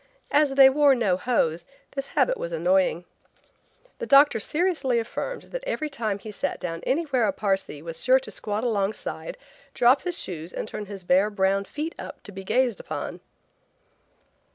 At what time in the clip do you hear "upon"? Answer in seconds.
12.79-13.19